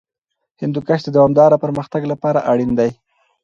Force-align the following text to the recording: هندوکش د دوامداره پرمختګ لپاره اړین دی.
هندوکش 0.61 0.99
د 1.03 1.09
دوامداره 1.17 1.61
پرمختګ 1.63 2.01
لپاره 2.11 2.45
اړین 2.51 2.71
دی. 2.79 2.91